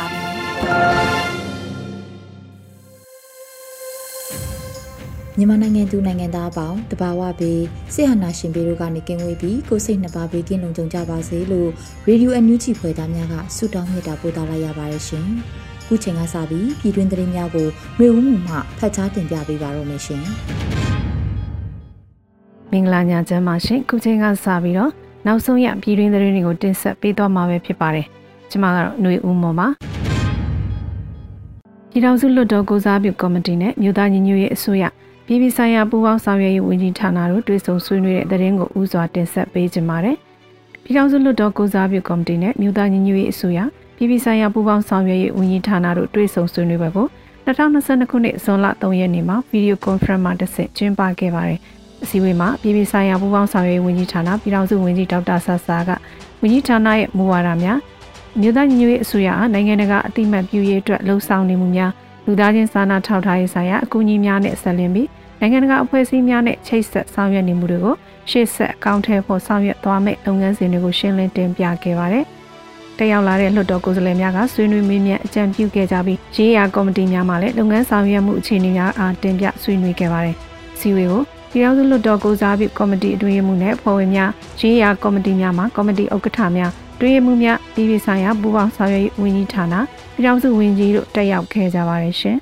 [5.37, 11.69] မြန်မာနိုင်ငံသူနိုင်ငံသားအပေါင်းတဘာဝပြီးစစ်ဟာနာရှင်ပြည်တို့ကနေကင်းဝေးပြီးကိုစိတ်နှစ်ပါးပြီးကင်းလုံးကြုံကြပါစေလို့
[12.07, 15.27] ရေဒီယိုအန်ယူဂျီဖွယ်သားများကဆုတောင်းမြတ်တာပို့သလိုက်ရပါတယ်ရှင်။
[15.87, 17.67] ခုချိန်ကစပြီးပြည်တွင်းသတင်းများကို
[17.99, 20.23] မျိုးဦးမှုမှဖတ်ကြားတင်ပြပေးပါရမရှင်။
[22.71, 24.91] မင်္ဂလာညချမ်းပါရှင်။ခုချိန်ကစပြီးတော့
[25.27, 28.05] နောက်ဆုံးရပြည်တွင်းသတင်းတွေကိုတင်ဆက်ပေးသွားမှာပဲဖြစ်ပါတယ်။
[28.51, 29.67] ကျွန်မကတော့ຫນွေဦးမော်ပါ။
[31.93, 34.83] ပြည်ထောင်စုလွှတ်တော်ကိုစားပြုကော်မတီနဲ့မြို့သားညီညွတ်ရေးအစိုးရ
[35.25, 40.17] ပြည်ပဆိုင်ရာပူးပေါင်းဆောင်ရွက်ရေးဝန်ကြီးဌာနတို့တွေ့ဆုံဆွေးနွေးတဲ့သတင်းကိုဥစွာတင်ဆက်ပေးကြပါမယ်။
[40.83, 43.59] ပြည်ထောင်စုလွှတ်တော်ကိုစားပြုကော်မတီနဲ့မြို့သားညီညွတ်ရေးအစိုးရ
[43.95, 47.07] ပြည်ပဆိုင်ရာပူးပေါင်းဆောင်ရွက်ရေးဝန်ကြီးဌာနတို့တွေ့ဆုံဆွေးနွေးပွဲကို
[47.45, 51.59] 2022ခုနှစ်ဇွန်လ3ရက်နေ့မှာဗီဒီယိုကွန်ဖရင့်မှာတက်ဆက်ကျင်းပခဲ့ပါတယ်။
[52.03, 55.89] အစည်းအဝေးမှာပြည်ပဆိုင်ရာပူးပေါင်းဆောင်ရွက်ရေးဝန်ကြီးဌာနပြည်ထောင်စုဝန်ကြီးဒေါက်တာဆဆာက
[56.41, 57.77] ဝန်ကြီးဌာနရဲ့မူဝါဒများ
[58.39, 61.91] မြို့သားညီညွတ်ရေးအစိုးရအားနိုင်ငံတကာအတိမတ်ပြုရေးအတွက်လှုံ့ဆော်နေမှုများ
[62.25, 65.07] လူသားချင်းစာနာထောက်ထားရေးဆိုင်ရာအကူအညီများနဲ့ဆက်လင်းပြီး
[65.39, 67.95] နိုင်ငံတကာအဖွဲ့အစည်းများနဲ့ချိတ်ဆက်ဆောင်ရွက်နေမှုတွေကို
[68.29, 72.25] ရှေ့ဆက်အကောင့်ထဲပေါ်ဆောင်ရွက်သွားမယ့်လုပ်ငန်းစဉ်တွေကိုရှင်းလင်းတင်ပြခဲ့ပါတယ်။
[72.97, 80.35] တက်ရောက်လာတဲ့လွှတ်တော်ကိုယ်စားလှယ်များကဆွေးနွေးမေးမြန်းအကြံပြုခဲ့ကြပြီးရေးရာကော်မတီများမှလည်းလုပ်ငန်းဆောင်ရွက်မှုအခြေအနေများအားတင်ပြဆွေးနွေးခဲ့ပါတယ်။
[80.79, 81.21] စီဝေကို
[81.51, 89.75] ပြည်ထောင်စုလွှတ်တော်ကိုစားပြုကော်မတီအတွင်းမှုနဲ့ဖွဲ့ဝင်များရေးရာကော်မတီများမှကော်မတီဥက္ကဋ္ဌများ တွင်းမှုများပြည်ပဆိုင်ရာပူးပေါင်းဆောင်ရွက်ရေးဝန်ကြီးဌာန
[90.15, 92.37] ပြည်ထောင်စုဝန်ကြီးတို့တက်ရောက်ခဲ့ကြပါတယ်ရှင်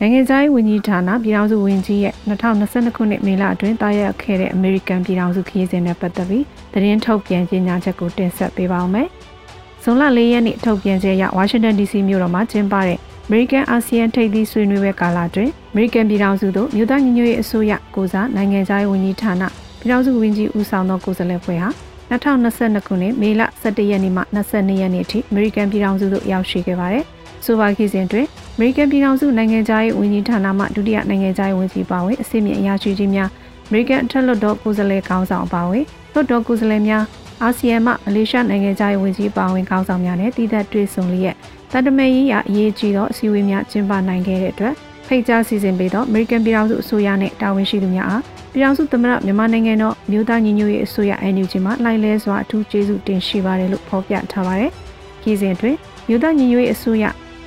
[0.00, 9.08] နိုင်ငံခြားရေးဝန်ကြီးဌာနပြည်ထောင်စုဝန်ကြီးရဲ့2022ခုနှစ်မေလအတွင်းတာရက်ခဲ့တဲ့အမေရိကန်ပြည်ထောင်စုခရီးစဉ်နဲ့ပတ်သက်ပြီးသတင်းထုတ်ပြန်ကြေညာချက်ကိုတင်ဆက်ပေးပါောင်းမယ်။
[9.82, 12.98] ဇွန်လ၄ရက်နေ့ထုတ်ပြန်ချက်အရဝါရှင်တန် DC မြို့တော်မှာကျင်းပတဲ့
[13.28, 19.42] American ASEAN ထိပ်သီးဆွေးနွေးပွဲကာလအတွင်း American ပြည်ထောင်စုသို့မြို့သားညီညွတ်ရေးအစိုးရကိုစားနိုင်ငံခြားရေးဝန်ကြီးဌာန
[19.80, 21.70] ပြည်ထောင်စုဝန်ကြီးဦးဆောင်သောကိုယ်စားလှယ်ဖွဲ့ဟာ
[22.10, 27.04] 2022ခုနှစ်မေလ17ရက်နေ့မှ22ရက်နေ့ထိ American ပြည်ထောင်စုသို့ရောက်ရှိခဲ့ပါတယ်။
[27.44, 28.26] ဆိုပါခီစဉ်တွင်
[28.56, 33.28] American ပြည်ထောင်စုနိုင်ငံခြားရေးဝန်ကြီးဌာနမှဒုတိယနိုင်ငံခြားရေးဝန်ကြီးပါဝင်အစီအမံအရာရှိကြီးများ
[33.68, 37.04] American အထက်လွှတ်တော်ကိုယ်စားလှယ်ခေါင်းဆောင်ပါဝင်လွှတ်တော်ကိုယ်စားလှယ်များ
[37.42, 41.36] အာဆီယံမှမလေးရှားနိုင်ငံခြားရေးဝန်ကြီးပါဝင်ခေါင်းဆောင်များနဲ့တည်သက်တွေ့ဆုံလျက်
[41.72, 44.74] တန်တမဲရေးရာအရေးကြီးသောအစည်းအဝေးများကျင်းပနိုင်ခဲ့တဲ့အတွက်
[45.06, 48.22] ဖိတ်ကြားစီစဉ်ပေးသော American ပြည်ထောင်စုအစိုးရနှင့်တာဝန်ရှိသူများအား
[48.52, 54.70] ပြည်ထောင်စုသမ္မတမြန်မာနိုင်ငံတော်မြို့သားညီညွတ်ရေးအစိုးရ NUG မှလှိုင်းလဲစွာအထူးကျေးဇူးတင်ရှိပါတယ်လို့ဖော်ပြထားပါတယ်။
[55.22, 55.76] ခီးစဉ်တွင်
[56.08, 57.04] မြို့သားညီညွတ်ရေးအစိုးရ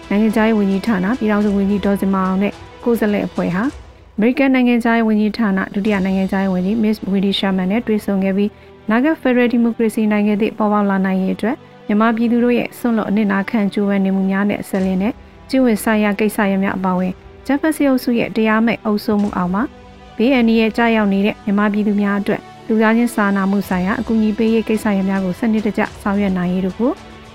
[0.10, 2.54] နိုင်ငံခြားရေးဝန်ကြီးဌာနပြည်ထောင်စုဝန်ကြီးဒေါ်စင်မအောင်နဲ့
[2.84, 3.64] ကိုယ်စားလှယ်အဖွဲ့ဟာ
[4.18, 8.50] အမေရိကန်နိုင်ငံခြားရေးဝန်ကြီးဌာနဒုတိယနိုင်ငံခြားရေးဝန်ကြီး Miss Wendy Sherman နဲ့တွေ့ဆုံခဲ့ပြီး
[8.90, 11.56] နာဂတ် Federal Democracy နိုင်ငံသည့်ပေါ်ပေါက်လာနိုင်ရေးအတွက်
[11.88, 15.14] မြန်မာပြည်သူတို့ရဲ့ဆွန့်လွတ်အနစ်နာခံကြိုးပမ်းနေမှုများနဲ့ဆက်လင်းတဲ့
[15.50, 17.14] ကျင့်ဝတ်ဆိုင်ရာကိစ္စရပ်များအပါအဝင်
[17.48, 19.64] ဂျပန်စီအုပ်စုရဲ့တရားမဲ့အုပ်စိုးမှုအောက်မှာ
[20.18, 26.92] BNN ရဲ့ကြာရောက်နေတဲ့မြန်မာပြည်သူများအတွက်လူသားချင်းစာနာမှုဆိုင်ရာအကူအညီပေးရေးကိစ္စရပ်များကိုစနစ်တကျဆောင်ရွက်နိုင်ရေးတို့ကို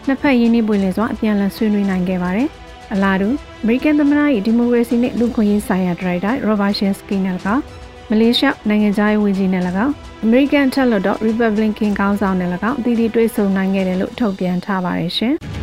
[0.07, 2.49] နှစ်ဖက်ရင်းနှီးပွင့်လင်းစွာအပြန်အလှန်ဆွေးနွေးနိုင်ခဲ့ပါတယ်။
[2.93, 3.29] အလားတူ
[3.63, 7.63] American သမ္မတ၏ဒီမိုကရေစီနှင့်လူ့ခွင့်ရေးဆိုင်ရာဒရိုက်တာ Robert Shinsky နဲ့၎င်း
[8.11, 9.93] မလေးရှားနိုင်ငံသားရေးဝန်ကြီးနဲ့၎င်း
[10.27, 15.37] American ထက်လို့တော့ Republican ကောင်းဆောင်နဲ့၎င်းအသီးသီးတွေ့ဆုံနိုင်ခဲ့တယ်လို့ထုတ်ပြန်ထားပါတယ်ရှင်။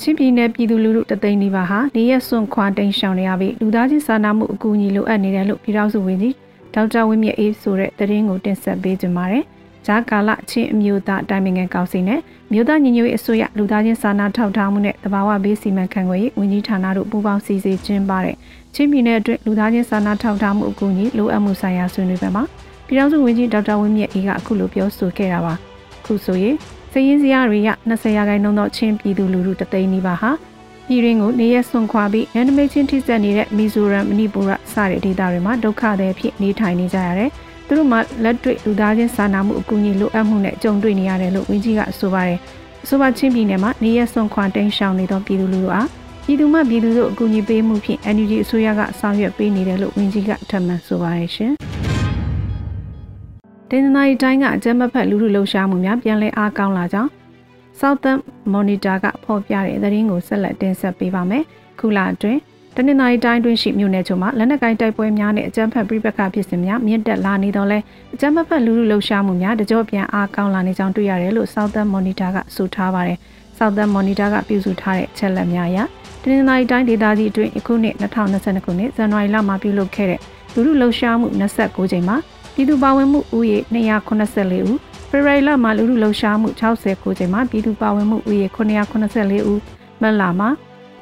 [0.00, 6.34] ချင်းပြည်နယ်ပြည်သူလူထုတသိန်းနီးပါးဟာနေရက်စွန့်ခွာတိန်ရှောင်နေရပြီးလူသားချင်းစာနာမှုအကူအညီလိုအပ်နေတယ်လို့ပြည်ထောင်စုဝန်ကြီး
[6.74, 9.44] ဒေါက်တာဝင်းမြတ်အေးဆိုတဲ့သတင်းကိုတင်ဆက်ပေးကြပါမယ်။
[9.86, 12.20] ဂျာကာလချင်းအမျိုးသားတိုင်ပင်ခံကောင်စီနဲ့
[12.52, 18.36] မြို့သားညီညွတ်ရေးအစိုးရလူသားချင်းစာနာထောက်ထားမှုနဲ့တဘာဝဘေးစီမံခန့်ခွဲရေးဝန်ကြီးဌာနတို့ပူးပေါင်းစီစဉ်ကျင်းပတဲ့
[18.74, 22.44] ချင်းပြည်နယ်အတွင်းလူသားချင်းစာနာထောက်ထားမှုအကူအညီလိုအပ်မှုဆိုင်ရာဆွေးနွေးပွဲမှာ
[22.86, 25.54] ပြည်ထောင်စုဝန်ကြီးဒေါက်တာဝင်းမြတ်အေးကအခုလိုပြောဆိုခဲ့တာပါ။
[26.04, 26.56] ခုဆိုရင်
[26.98, 30.30] စည်ရင်းစရာတွေရ20ရာခိုင်နှုန်းသောချင်းပြည်သူလူထုတသိန်းနီးပါးဟာ
[30.86, 37.30] ပြည်ရင်းကိုနေရဆွန်ခွာပြီးနန္ဒမေချင်းထိစက်နေတဲ့မီဇိုရမ်မဏိပူရစတဲ့ဒေသတွေမှာဒုက္ခတွေဖြစ်နေထိုင်နေကြရတယ်။
[37.66, 42.38] သူတို့မှလက်တွေ့လူသားချင်းစာနာမှုအကူအညီလိုအပ်မှုနဲ့ကြုံတွေ့နေရတယ်လို့ဝန်ကြီးကဆိုပါတယ်။
[42.84, 45.88] အဆိုပါချင်းပြည်နယ်မှာနေရစွန်ခွာတိန်ရှောင်နေသောပြည်သူလူထုအား
[46.24, 51.54] ပြည်သူမှပြည်သူတို့အကူအညီပေးမှုဖြင့် NUG အစိုးရကဆောင်ရွက်ပေးနေတယ်လို့ဝန်ကြီးကထပ်မံဆိုပါရရှင်။
[53.70, 57.10] တင်နာရီတိုင်းကအကြမ်းမဖက်လူထုလှုပ်ရှားမှုများပြန်လည်အားကောင်းလာကြောင်း
[57.80, 58.18] Southern
[58.52, 61.44] Monitor ကဖော်ပြတဲ့သတင်းကိုဆက်လက်တင်ဆက်ပေးပါမယ်။
[61.78, 62.40] ခုလအတွင်း
[62.76, 67.78] တနင်္လာရီတိုင်းတွင်ရှိမြို့နယ်ချို့မှာလက်နက်ကိုင်တိုက်ပွဲများနဲ့အကြမ်းဖက်ပြိပက္ခဖြစ်စဉ်များမြင့်တက်လာနေတော့လဲ
[68.14, 73.18] အကြမ်းဖက်လူလူလှုပ်ရှားမှုများတကြောပြန်အားကောင်းလာနေကြောင်းတွေ့ရတယ်လို့ Southern Monitor ကဆိုထားပါတယ်။
[73.58, 75.78] Southern Monitor ကပြုစုထားတဲ့အချက်လက်များအရ
[76.22, 80.20] တနင်္လာရီတိုင်းဒေသကြီးအတွင်းအခုနှစ်2022ခုနှစ်ဇန်နဝါရီလမှာပြုလုပ်ခဲ့တဲ့
[80.54, 81.28] လူလူလှုပ်ရှားမှု
[81.58, 82.16] 29ကြိမ်မှာ
[82.58, 84.78] ပြည်သူပါဝင်မှုဦးရေ284ဦး
[85.10, 89.60] ဖေဖော်ဝါရီလမှာလူလူလှုပ်ရှားမှု69ကြိမ်မှာပြည်သူပါဝင်မှုဦးရေ984ဦး
[90.02, 90.48] မလမှာ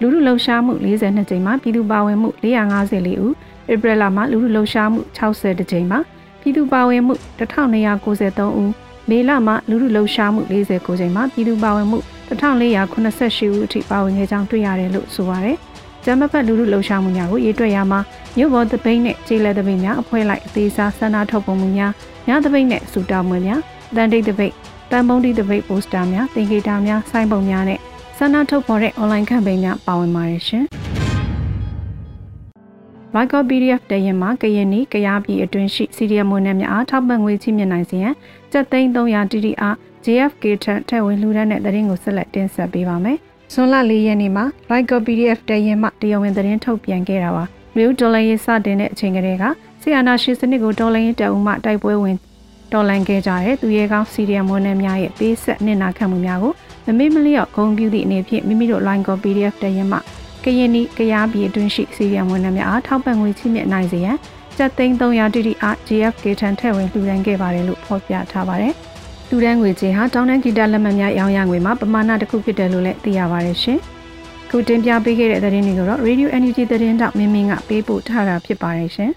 [0.01, 3.33] လူလူလှုပ်ရှားမှု42ကြိမ်မှာပြည်သူပါဝင်မှု454ဦး
[3.73, 5.99] ဧပြီလမှာလူလူလှုပ်ရှားမှု60ကြိမ်မှာ
[6.41, 8.73] ပြည်သူပါဝင်မှု1293ဦး
[9.09, 11.99] မေလမှာလူလူလှုပ်ရှားမှု49ကြိမ်မှာပြည်သူပါဝင်မှု
[12.29, 15.59] 1488ဦးအထိပါဝင်ခဲ့ကြောင်းတွေ့ရတယ်လို့ဆိုပါတယ်။
[16.09, 18.01] ကျမ်းမဖက်လူလူလှုပ်ရှားမှုများကိုရေးတွက်ရမှာ
[18.37, 21.93] မြို့ပေါ်သပိတ်နဲ့ခြေလက်သပိတ်များအဖွဲ့လိုက်အသေးစားဆန္ဒထုတ်ပုံမှုများ
[22.29, 23.61] ညသပိတ်နဲ့စူတောင်းမှုများ
[23.97, 24.53] တန်တိတ်သပိတ်
[24.91, 27.81] တန်ပုံးတိသပိတ်ပိုစတာများသင်္ကေတများဆိုင်းပုံများနဲ့
[28.19, 30.65] ဆန္ဒထုတ်ဖော်တဲ့ online campaign များပါဝင်ပါတယ်ရှင်။
[33.15, 38.15] Michael PDF တရင်မှာကရင်နီကရားပြည်အတွင်းရှိ CDM မွေးနှံများအားထောက်ပံ့ငွေချီးမြှင့်နိုင်စေရန်
[38.53, 39.75] ကျပ်သိန်း300 TTR
[40.05, 43.21] JFK ထက်ထဲဝင်လှူဒန်းတဲ့သတင်းကိုဆက်လက်တင်ဆက်ပေးပါမယ်။
[43.53, 47.45] ဇွန်လ၄ရက်နေ့မှာ Michael PDF တရင်မှတရားဝင်သတင်းထုတ်ပြန်ခဲ့တာပါ။
[47.77, 49.45] မြို့ဒေါ်လာရေးစတင်တဲ့အချိန်ကတည်းက
[49.83, 52.17] ဆီယနာရှိစနစ်ကိုဒေါ်လာရေးတအုံမှတိုက်ပွဲဝင်
[52.73, 56.53] တော်လန်ခဲ့ကြတဲ့သူရဲကောင်း CDM မွေးနှံများရဲ့ပေးဆက်နစ်နာခံမှုများကို
[56.87, 59.99] မမေ့မလျော့ဂုံပြူသည့်အနေဖြင့်မိမိတို့ line copy PDF တရင်မှ
[60.45, 64.17] ကရင်နီကရားပြည်အတွင်းရှိစီရီယံဝန်ထမ်းများအားထောက်ပံ့ငွေချီးမြှင့်နိုင်စေရန်
[64.57, 68.75] ကျပ်သိန်း300တိတိအား GFK ထံထည့်ဝင်လှူဒန်းခဲ့ပါတယ်လို့ဖော်ပြထားပါတယ်။
[69.29, 73.79] လှူဒန်းငွေကြေးဟာတောင်းတန်းဂီတလက်မှတ်များရောင်းရငွေမှာပမာဏတစ်ခုဖြစ်တယ်လို့လည်းသိရပါတယ်ရှင်။
[74.51, 79.11] ခုတင်ပြပေးခဲ့တဲ့သတင်းတွေကိုတော့ Radio Energy သတင်းတောက်မင်းမင်းကပေးပို့ထားတာဖြစ်ပါတယ်ရှင်။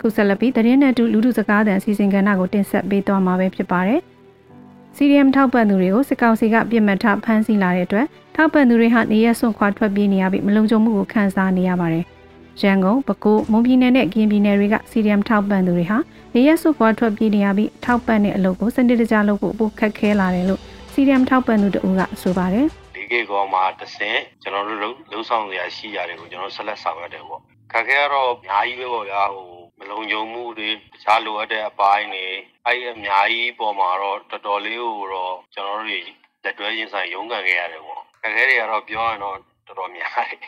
[0.00, 4.00] ခုဆက်လက်ပြီးသတင်းနဲ့အတူလူထုစကားသံအစီအစဉ်ကဏ္ဍကိုတင်ဆက်ပေးသွားမှာပဲဖြစ်ပါတယ်။
[4.96, 8.06] CDM ထောက်ပံ့သူတွေကိုစစ်ကောင်စီကပြစ်မှတ်ထားဖမ်းဆီးလာတဲ့အတွက်
[8.36, 12.06] ထောက်ပံ့သူတွေဟာနေရဆွန့်ခွာထွက်ပြေးနေရပြီးမလုံခြုံမှုကိုခံစားနေရပါတယ်။
[12.60, 15.98] ရန်ကုန်၊ပဲခူး၊မွန်ပြည်နယ်နဲ့ကရင်ပြည်နယ်တွေက CDM ထောက်ပံ့သူတွေဟာ
[16.34, 20.60] နေရဆွန့်ခွာထွက်ပြေးနေရပြီးထောက်ပံ့တဲ့အလုပ်ကိုစနစ်တကျလုပ်ဖို့ပိုခက်ခဲလာတယ်လို့
[20.92, 22.66] CDM ထောက်ပံ့သူတို့ကဆိုပါတယ်။
[22.96, 24.80] ဒီကေကောမှာတဆင့်ကျွန်တော်တို့
[25.12, 27.40] လုံဆောင်ရရှိရတယ်ကိုကျွန်တော်ဆက်လက်ဆောင်ရတယ်ပေါ့။
[27.72, 32.26] ခက်ခဲတော့အများကြီးပဲပေါ့ဗျာဟိုမလုံခြုံမှုတွေတခြားလိုအပ်တဲ့အပိုင်းတွေ
[32.66, 35.88] အဲ့အများကြီးပေါ်မှာတော့တော်တော်လေးကိုတော့ကျွန်တော်တို့
[36.44, 40.38] လက်တွဲရင်ဆိုင်ရုန်းကန်ခဲ့ရတယ်ပေါ့ခက်ခဲတွေကတော့ပြောရရင်တော့တော်တော်များတယ်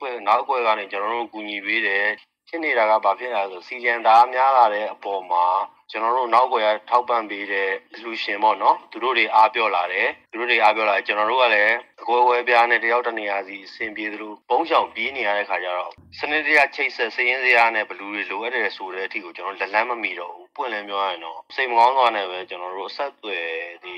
[0.00, 2.06] ပွဲနောက်ပွဲကနေကျွန်တော်တို့ကူညီပေးတယ်
[2.48, 5.46] ဖြစ်နေတာကဘာဖြစ်လဲဆိုစီဂျန်သားများလာတဲ့အပေါ်မှာ
[5.90, 7.70] ကျွန်တော်တို့နောက်ွယ်ထောက်ပံ့ပေးတဲ့
[8.02, 23.44] လူရှင်ပေါ့နော်သူတို့တွေအားပြောလာတယ်သူတို့တွေအားပြောလာတယ်ကျွန်တော်တို့ကလည်းအကွဲဝဲပြားနဲ့တယောက်တနေရာစီအဆင်ပြေသလိုပုံချောင်ပြေးနေရတဲ့ခါကျတော့စနစ်တရချိတ်ဆက်စည်ရင်းစရာနဲ့ဘလူတွေလိုအပ်တယ်ဆိုတဲ့အထိကိုကျွန်တော်လက်လန်းမမီတော့ဘူး ပွင့်လင်းပြောရရင်တော့စိတ်မကောင်းသွားနဲ့ပဲကျွန်တော်တို့အဆက်အသွယ်
[23.84, 23.94] ဒီ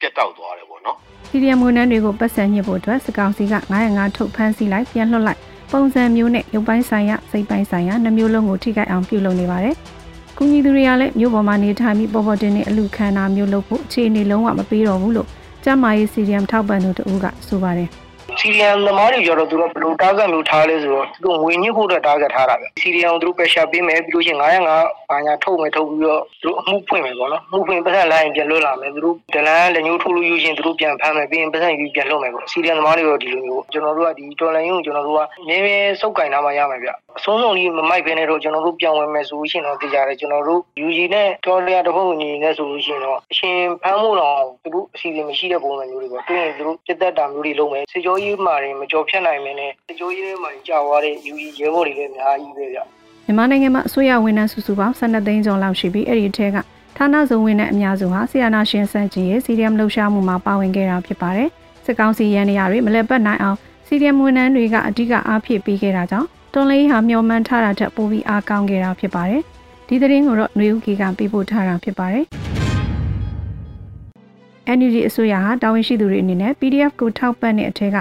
[0.00, 0.96] ပြတ်တောက်သွားတယ်ပေါ့နော်
[1.28, 3.54] စီရီယမ်ငွေနှန်းတွေကိုပတ်စံညစ်ဖို့အတွက်စကောင်စီက
[3.86, 5.40] 905ထုတ်ဖမ်းဆီးလိုက်ပြန်လွှတ်လိုက်
[5.72, 9.76] ပုံစံမျိုးနဲ့ရုပ်ပိုင်းဆိုင်ရာစိတ်ပိုင်းဆိုင်ရာနှမျိုးလုံးကိုထိခိုက်အောင်ပြုလုပ်နေပါတယ်။။
[10.38, 15.28] ကုညီသူတွေကလည်းမြို့ပေါ်မှာနေထိုင်ပြီးပေါ်ပေါ်တင်တင်အလူခံတာမျိုးလုပ်ဖို့အခြေအနေလုံးဝမပေးတော့ဘူးလို့
[15.64, 17.90] ကျမရေးစီရီယမ်ထောက်ပံ့သူတို့ကဆိုပါတယ်။
[18.46, 52.78] စီရီယံသမားတွေကြတော့သူတို့ဘယ်လိုတားဂက်မျိုးထားလဲဆိုတော့သူတို့ငွေညှစ်ဖို့အတွက်တားဂက်ထားတာပဲစီရီယံကိုသူတို့ပက်ရှာပေးမယ်ပြီးလို့ရှိရင်905ဘာညာထုတ်မယ်ထုတ်ပြီးတော့သူတို့အမှုဖွင့်မယ်ပေါ့နော်မှုဖွင့်ပတ်သက်လိုက်ရင်ပြန်လွတ်လာမယ်သူတို့ဒလန်လက်ညှိုးထိုးလို့ယူရှင်သူတို့ပြန်ဖမ်းမယ်ပြီးရင်ပတ်သက်ယူပြန်လွတ်မယ်ပေါ့စီရီယံသမားတွေရောဒီလိုမျိုးကျွန်တော်တို့ကဒီတော်လိုင်းကိုကျွန်တော်တို့ကမြဲမြဲစုပ်ကင်ထားမှရမယ်ဗျအဆုံးစုံကြီးမမိုက်ဖ ೇನೆ တော့ကျွန်တော်တို့ပြန်ဝင်မယ်ဆိုလို့ရှိရင်တော့သိကြတယ်ကျွန်တော်တို့ UG နဲ့တော်လျာတဖို့ညီနဲ့ဆိုလို့ရှိရင်တော့အရှင်ဖမ်းဖို့တော့သူတို့အစီအစဉ်မရှိတဲ့ပုံစံမျိုးတွေပေါ့တွင်းရင်သူတို့ပြတ်သက်တာမျိုးတွေလုပ်မယ်စေကြောကြီးမှာတွေမကြောဖြတ်နိုင်မင်းနဲ့စေကြောကြီးတွေမှာကြာသွားတဲ့ UG ရဲဘော်တွေလည်းအများကြီးပဲဗျ
[53.24, 56.56] မြန်မာနိုင်ငံမှာအစိုးရဝန်ထမ်းစုစုပေါင်း12သိန်းကျော်လောက်ရှိပြီးအဲ့ဒီထဲက
[56.96, 61.48] ဌာနဆောင်ဝန်ထမ်းအများစုဟာဆီယနာရှင်စန့်ကျင်ရဲ့ CDM လှုပ်ရှားမှုမှာပါဝင်ခဲ့တာဖြစ်ပါတယ်
[61.84, 69.42] စစ်ကောင်စီရန်နေရာတွေမလဲပတ်နိုင်အောင် CDM ဝန်ထမ်းတွေကအဓိကအားဖြည့်ပေးခဲ့တာကြောင့်တွန်လေးဟာမျောမှန်းထားတာထက်ပိုပြီးအားကောင်းခဲ့တာဖြစ်ပါတယ်။
[69.88, 72.24] ဒီသတင်းကိုတော့ຫນွေဦးကီကပေးပို့ထားတာဖြစ်ပါတယ်။
[74.78, 77.96] NUG အစိုးရဟာတာဝန်ရှိသူတွေအနေနဲ့ PDF ကိုထောက်ပံ့တဲ့အထက်က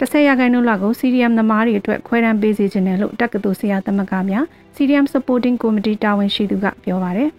[0.00, 4.44] 10ရာခိုင်နှုန်းလောက်ကို CDM သမားတွေအတွက်ခွဲတမ်းပေးစီခြင်းတယ်လို့တက္ကသိုလ်ဆရာသမဂ္ဂများ
[4.76, 7.30] CDM Supporting Committee တာဝန်ရှိသူကပြောပါတယ်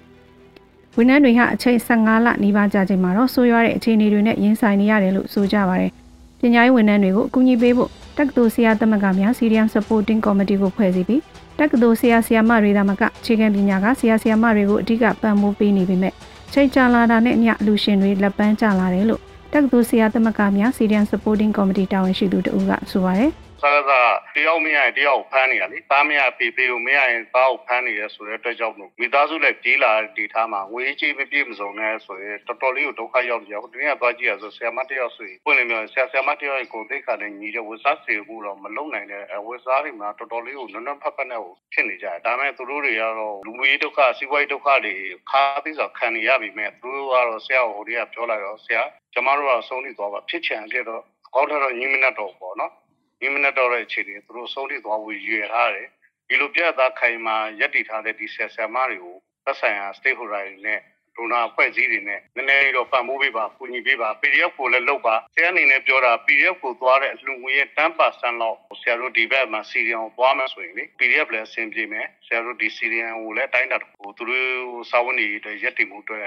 [0.97, 5.91] ။ဝန်ထမ်းတွေဟာအချိန်15လနီးပါးကြာချိန်မှာတော့ဆိုးရွားတဲ့အခြေအနေတွေနဲ့ရင်ဆိုင်နေရတယ်လို့ဆိုကြပါတယ်။
[6.41, 11.21] ပညာရေးဝန်ထမ်းတွေကိုအကူအညီပေးဖို့တက္ကသိုလ်ဆရာသမဂ္ဂများ CDM Supporting Committee ကိုဖွဲ့စည်းပြီး
[11.59, 16.13] တက္ကသိုလ်ဆရာဆရာမတွေသာမကအခြေခံပညာကဆရာဆရာမတွေကိုအဓိကပံ့ပိုးပေးနေပေမဲ့
[16.53, 19.21] ချိန်ကြာလာတာနဲ့အမျှလူရှင်တွေလက်ပန်းကျလာတယ်လို့
[19.53, 23.91] တက္ကသိုလ်ဆရာသမဂ္ဂများ Syrian Supporting Committee တာဝန်ရှိသူတို့ကဆိုပါတယ် ဆရာက
[24.35, 41.41] တယောက်မရရင်တယောက်ဖမ်းနေရလေသားမရပေပေကိုမရရင်သားကိုဖမ်းနေရဆိုတဲ့အတွက်ကြောင့်မို့မိသားစုလည်းပြေးလာဒီထားမှာငွေကြေးမပြည့်မစုံနဲ့ဆိုရင်တော်တော်လေးကိုဒုက္ခရောက်ကြ။ဒီနေ့ကသွားကြည့်ရဆိုဆရာမတယောက်ဆိုရင်ပွင့်လင်းပြောဆရာဆရာမတယောက်ကိုသိခါနဲ့ညီတဲ့ဝစားစီမှုတော့မလုံနိုင်တဲ့ဝစားတွေမှာတော်တော်လေးကိုနွမ်းနွမ်းဖက်ဖက်နဲ့
[41.73, 44.95] ဖြစ်နေကြတယ်။ဒါပေမဲ့သူတို့တွေကတော့လူမှုရေးဒုက္ခစီးပွားရေးဒုက္ခတွေ
[45.31, 48.81] ခါးပြီးဆိုခံနေရပြီမဲ့သူတို့ကတော့ဆရာဟိုတွေကပြောလိုက်တော့ဆရာ
[49.13, 52.71] ကျမတို့ကဆုံးနေသွားပါဖြစ်ချင်ခဲ့တော့အကောင့်ထတော့ညီမနဲ့တော့ပေါ့နော်
[53.19, 55.87] ဒီမနက်တော့တဲ့အခြေအနေသူတို့ဆုံးထိသွားဖို့ရွေထားတယ်
[56.27, 60.81] ဒီလိုပြတ်သားခိုင်မာရက်တည်ထားတဲ့ဒီဆယ်ဆယ်မတွေကိုသက်ဆိုင်ရာ stakeholder တွေနဲ့
[61.19, 74.45] ဒိုနာအဖွဲ့အစည်းတွေနဲ့နည်းနည်းတော့ပံ့ပိုးပေးပါကူညီပေးပါ PDF ကိုလည်းလုပ်ပါဆရာအနေနဲ့ပြောတာ PDF ကိုသွားတဲ့အလှငွေရဲ့10%လောက်ဆရာတို့ဒီဘက်မှာစီရီယံကိုသွားမယ်ဆိုရင်လေ PDF လည်းအဆင်ပြေမယ်ဆရာတို့ဒီစီရီယံကိုလည်းတိုင်းတာကိုသူတို့
[74.89, 76.25] စာဝန်တွေအတွက်ရက်တည်မှုအတွက်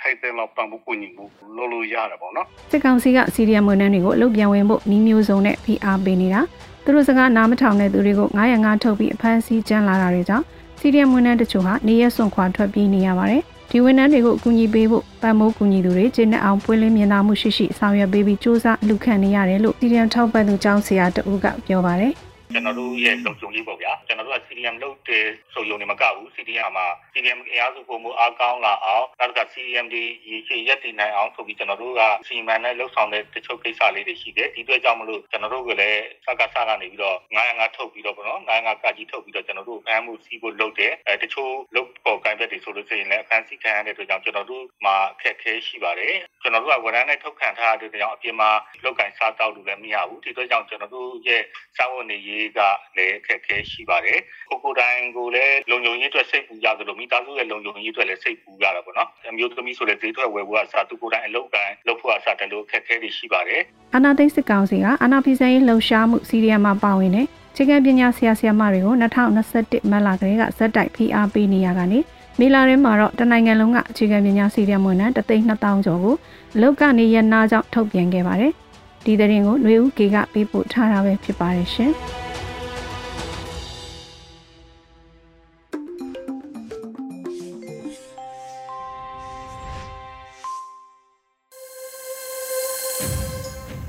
[0.00, 1.24] ထိုက်တဲ့လောက်ပံ့ပိုးကူညီမှု
[1.56, 6.40] လုပ်လို့ရတယ်ပေါ့နော်စစ်ကောင်စီကစီရီယံဝန်ထမ်းတွေကိုအလုပ်ပြန်ဝင်ဖို့နှီးမျိုးစုံနဲ့ဖိအားပေးနေတာ
[6.84, 10.44] သူတို့စကားနားမထောင်တဲ့သူတွေကို905ထုတ်ပြီးအဖမ်းဆီးကြမ်းလာတာတွေကြောင့်
[10.80, 13.42] စီရီယံဝန်ထမ်းတချို့ဟာနေရက်စွန့်ခွာထွက်ပြေးနေရပါတယ်
[13.74, 22.12] ဒီဝန်ထမ်းတွေကိုအကူအညီပေးဖို့ပံ့ပိုးကူညီသူတွေကျင်းတဲ့အောင်ပွင့်လင်းမြင်သာမှုရှိရှိဆောင်ရွက်ပေးပြီးစ조사လူခံနေရတယ်လို့စီရီယံထောက်ပံ့သူကျောင်းဆရာတဦးကပြောပါတယ်
[22.52, 48.50] ကျွန်တော်တို့ရဲ့လုံခြုံရေးပေါ့ဗျာကျွန်တော်တို့က CDM လုပ်တဲ့ဆိုရုံနဲ့မကဘူး CDM မှာ CDM အင်အားစုပုံမှုအားကောင်းလာအောင်နောက်က CDM ဒီရည်ရှိရက်တည်နိုင်အောင်ဆိုပြီးကျွန်တော်တို့ကစီမံနဲ့လှုပ်ဆောင်တဲ့တချို့ကိစ္စလေးတွေရှိတယ်ဒီအတွက်ကြောင့်မလို့ကျွန်တော်တို့ကလည်းစကားစကားနေပြီးတော့905ထုတ်ပြီးတော့ပေါ့နော်905ကကြီးထုတ်ပြီးတော့ကျွန်တော်တို့အမ်းမှုစီးဖို့လုပ်တယ်အဲတချို့လုပ်ပေါ်ကိုင်ဘက်တွေဆိုလို့ရှိရင်လည်းအခန်းစီခံရတဲ့အတွက်ကြောင့်ကျွန်တော်တို့မှာအခက်အခဲရှိပါတယ် ကျွန်တော်တို့ကဝန်ထမ်းနဲ့ထုတ်ခံထားတဲ့အတွက်ကြောင့်အပြင်မှာ
[48.84, 51.42] လောက်ကင်စားတောက်လို့လည်းမရဘူးဒီအတွက်ကြောင့်ကျွန်တော်တို့ရဲ့
[51.76, 52.60] စာဝန်နေရေးက
[52.96, 54.18] လည်းအခက်အခဲရှိပါတယ်
[54.48, 63.62] ကိုကိုတိုင်းကိုလည်းလုံခြုံရေးအတွက်စိတ်ပူကြသလိုမိသားစုရဲ့လုံခြုံရေးအတွက်လည်းစိတ်ပူကြတာပေါ့နော်အမျိုးသမီးဆိုလည်းဈေးထွက်ဝယ်ဖို့အစားသူကိုတိုင်းအလုပ်ကိုင်းလုပ်ဖို့အစားတလို့အခက်အခဲတွေရှိပါတယ်
[63.94, 68.94] အာနာသိစစ်ကောင်စီကအာနာဖီဆန်ရေးလှုပ်ရှားမှုစီရီယံမှာပါဝင်တဲ့ခြေကပညာဆရာဆရာမတွေကို
[69.42, 71.98] 2021မတ်လကလေးကဇက်တိုက်ဖိအားပေးနေရကနေ
[72.40, 76.14] မေလာရင်းမှာတော့တနိုင်ငံလုံးကအခြေခံပညာစီရီယံဝန်ထမ်း3,200ကျော်ကို
[76.60, 78.52] လုတ်ကနေရနာကြောင့်ထုတ်ပြန်ခဲ့ပါတယ်။
[79.04, 81.92] ဒီသတင်းကိုຫນွေဦးကေကပေးပို့ထားတာပဲဖြစ်ပါတယ်ရှင်။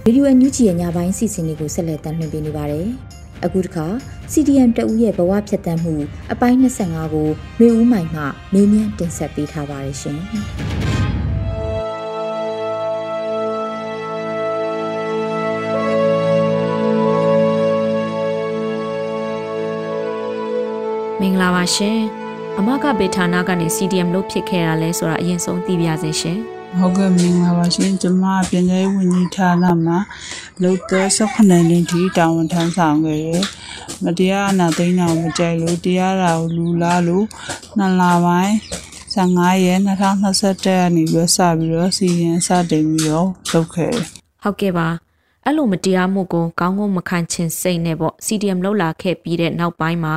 [0.05, 2.87] ဗီဒီယိုအန်ယူဂျီရဲ့ညပိုင်းစီစဉ်တွေကိုဆက်လက်တင်ပြနေပါတယ်။
[3.45, 3.85] အခုတစ်ခါ
[4.33, 5.95] CDM တဦးရဲ့ဘဝဖြတ်တန်းမှု
[6.33, 8.21] အပိုင်း25ကိုမျိုးဦးမိုင်မှ
[8.53, 10.19] မေးမြန်းတင်ဆက်ပေးထားပါတယ်ရှင်။
[21.19, 21.99] မင်္ဂလာပါရှင်။
[22.59, 26.39] အမကဘေဌာနကနေ CDM လို့ဖြစ်ခဲ့တာလဲဆိုတာအရင်ဆုံးသိပြစေရှင်။
[26.79, 29.97] ဟုတ်ကဲ့မင်္ဂလာပါရှင်ကျွန်မပြည်내ဝန်ကြီးဌာနမှာ
[30.61, 33.43] လုပ်သက်18နှစ်ထိတာဝန်ထမ်းဆောင်ခဲ့ရယ်
[34.03, 37.25] မတရားအနာသိမ်းတာကိုမကြိုက်လို့တရားတာကိုလူလားလို့
[37.77, 38.55] နှစ်လပိုင်း
[39.13, 44.03] 15ရက်2021ရက်နေ့ပြီးစပြီးတော့စီရင်စတင်ပြီးတော့လုပ်ခဲ့တယ်
[44.43, 44.87] ဟုတ်ကဲ့ပါ
[45.43, 50.15] အဲ့လိုမတရားမှုကိုကောင်းကောင်းမခံချင်စိတ်နဲ့ပေါ့ CDM လောက်လာခဲ့ပြီးတဲ့နောက်ပိုင်းမှာ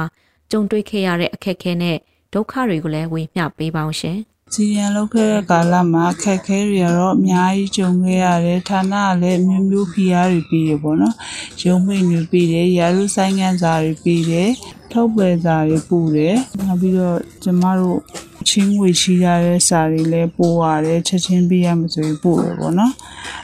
[0.50, 1.96] ကြုံတွေ့ခဲ့ရတဲ့အခက်အခဲနဲ့
[2.32, 4.18] ဒုက္ခတွေကိုလည်းဝေမျှပေးပါအောင်ရှင်
[4.54, 11.16] စီရန်လုပ်ခဲ့တဲ့ကာလမှာအခက်ခဲတွေကတော့အများကြီးကြုံခဲ့ရတယ်ဌာနကလည်းအမျိုးမျိုးဖိအားတွေပြီးတယ်ပေါ့နော်
[11.62, 14.50] ရုံးမိတ်တွေပြီးတယ်ရာလူဆိုင်ငံစာတွေပြီးတယ်
[14.92, 16.36] ထုတ်ပယ်စာတွေပူတယ်
[16.66, 18.00] နောက်ပြီးတော့ကျမတို့
[18.48, 22.92] ချင်းငွေရှိရတဲ့စာတွေလည်းပို့ရတယ်ချက်ချင်းပြရမှာဆိုရင်ပို့ရပေါ့နော်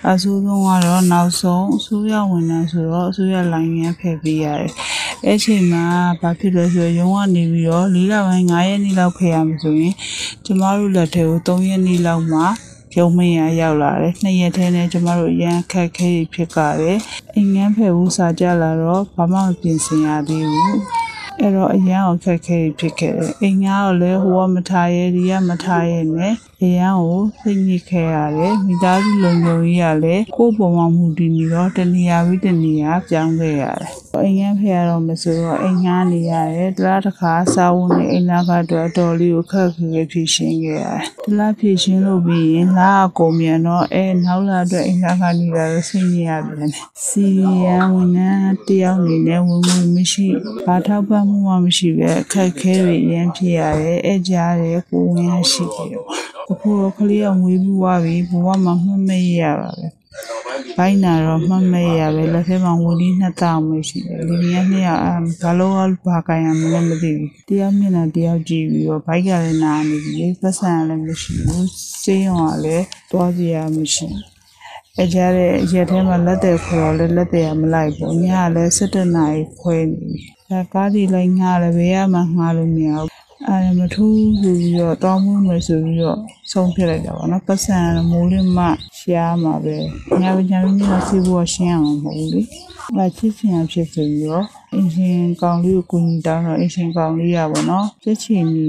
[0.09, 4.73] အဆိုးဆုံးကတော့နောက်ဆုံးအစိုးရဝန်ထမ်းဆိုတော့အစိုးရလိုင်းငန်းဖယ်ပေးရတယ်
[5.25, 5.85] အဲ့ချိန်မှာ
[6.21, 9.94] ဘာဖြစ်လဲဆိုတော့ရုံးကနေပြီးတော့၄လပိုင်း9ရက်နေ့လောက်ဖယ်ရမှာဆိုရင်
[10.44, 12.44] ကျမတို့လက်ထဲကို3ရက်နေ့လောက်မှာ
[12.99, 16.99] ရုံမင်းရရောက်လာတယ်နှစ်ရက်ထဲနဲ့ကျမတို့ရန်ခက်ခဲဖြစ်ကြတယ်
[17.35, 21.01] အိမ်ငန်းဖယ်ဦးစာကြလာတော့ဘာမှမပြင်ဆင်ရသေးဘူး
[21.40, 26.34] အဲ့တော့အရန်ကိုခက်ခဲဖြစ်ခဲ့တယ်အိမ်ကတော့လည်းဟိုကမထားရဲဒီကမထားရဲနဲ့
[26.64, 33.90] အရန်ကိုစိတ်ညစ်ခဲ့ရတယ်မိသားစုလုံခြုံရေးကလည်းကိုယ်ပုံမှန်မှုတည်နေတော့တနေရာပြီးတနေရာပြောင်းခဲ့ရတယ်
[34.23, 46.73] အိမ်ရန်ဖရတော့မဆိုတော့အိမ်ငှားနေရတယ်တလားတစ်ခါစာဝတ်နေအိမ်လာကတော့အတော်လေးကိုခက်ခဲဖြစ်ရှင်းခဲ့ရတယ်တလားဖြစ်ရှင်းလို့ပြီးရင်လာကုန်မြန်တော့အဲနောက်လာအတွက်အိမ်လာကနေတာတော့ဆင်းရပြန်တယ်
[47.07, 47.26] စီ
[47.64, 50.26] ရန်ဝန်ထမ်းတယောက်အနေနဲ့ဝင်ဝင်မရှိ
[50.66, 56.02] ဘာထောက်ပံ့မှုမှမရှိပဲအခက်ခဲတွေရမ်းဖြစ်ရတယ်အဲကြားတယ်ကိုဝင်ရရှိတယ်
[56.52, 59.88] အခုတော့ကလေးကမွေးပြီးွားပြီဘဝမှာမှတ်မရရပါပဲ
[60.76, 65.02] ဘိုင်းနာတော့မှတ်မဲ့ရပဲလက်ထဲမှာဝင်ပြီးနှစ်တောင်ပဲရှိတယ်လီနီယာနှစ်ယောက်
[65.42, 65.75] ဘာလို့
[66.06, 71.68] ဘာကရမလဲမသိဘူးတယောက်မျက်နှာတယောက်ကြည့်ပြီးတော့ဘိုက်ကလည်းနာနေပြီလေပတ်စံလည်းမရှိဘူး
[72.02, 74.32] စေးရောလည်းတွားကြရမရှိဘူး
[75.00, 80.16] အကြတဲ့ရက်ထဲမှာလက်တယ်ခေါ်တော့လည်းလက်တယ်မလိုက်ဘူးညလည်း17နာရီခွဲနေပြီ
[80.50, 83.12] ဒါကားဒီလိုက်ငှားလည်းဘေးကမှငှားလို့မရဘူး
[83.49, 86.18] အဲမထူးဆိုပြီးတော့တောင်းမှုမယ်ဆိုပြီးတော့
[86.52, 87.78] ဆုံးဖြတ်လိုက်တာပါနော်ပတ်စံ
[88.11, 88.64] မိုးလေးမှ
[88.99, 89.76] ရှားမှာပဲ
[90.22, 92.42] ညပညာမင်းကစီးဖို့ရှင်းအောင်မဟုတ်ဘူးလေ
[92.96, 98.68] အဲချစ်ချင်ဖြစ်ဆိုပြီးတော့အင်ရှင်ကောင်လေးကိုကူညီတောင်းတော့အင်ရှင်ကောင်လေးရပါတော့ချစ်ချင်နီ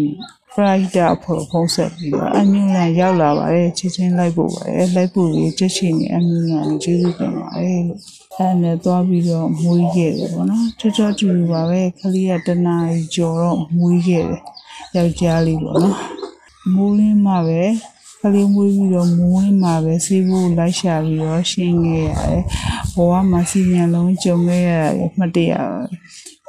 [0.53, 7.99] ပရိုက်တာဖို့ဖုံးဆက်ပြီးတော့အမြင့်လန်ရောက်လာပါတယ်ချစ်ချင်းလိုက်ဖို့ပါတယ်လိုက်ဖို့ကြီးချစ်ချင်နေအမြင့်လန်ကျေးဇူးတင်ပါတယ်လို့
[8.37, 14.41] အဲ့နဲ့သွားပြီးတော့မွေးခဲ့တယ်ပေါ့နော်ချောချောကျူပါပဲခလေးကတနာကြီးကြော်တော့မွေးခဲ့တယ်
[14.95, 15.97] ယောက်ျားလေးပေါ့နော်
[16.75, 17.61] မိုးလင်းမှပဲ
[18.21, 22.43] ကလေးမွေးပြီးတော့မိုးလင်းမှပဲဆေးဖို့လိုက်ရှာပြီးတော့ရှင်းခဲ့ရတယ်
[22.93, 25.53] ဘဝမှာစီရင်လုံးကြုံခဲ့ရတယ်မှတ်တရ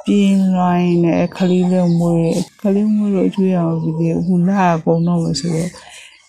[0.05, 5.71] ပြင်းလိုင်းနဲ့ခလေးလေးမွေးခလေးမွေးလို့ကျွေးအောင်ပြီးဒီဟူလာကုန်တော့လို့ဆိုတော့